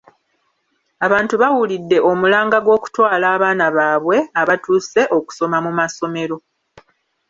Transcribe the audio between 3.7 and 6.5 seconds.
baabwe abatuuse okusoma mu masomero.